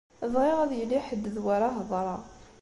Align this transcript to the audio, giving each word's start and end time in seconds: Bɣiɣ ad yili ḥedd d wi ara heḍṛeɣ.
Bɣiɣ 0.33 0.57
ad 0.61 0.71
yili 0.77 0.99
ḥedd 1.05 1.23
d 1.33 1.37
wi 1.43 1.51
ara 1.55 1.69
heḍṛeɣ. 1.77 2.21